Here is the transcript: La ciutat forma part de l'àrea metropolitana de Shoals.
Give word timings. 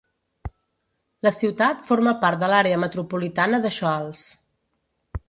La 1.27 1.31
ciutat 1.41 1.85
forma 1.89 2.13
part 2.25 2.41
de 2.45 2.49
l'àrea 2.53 2.79
metropolitana 2.85 3.61
de 3.67 3.73
Shoals. 3.77 4.25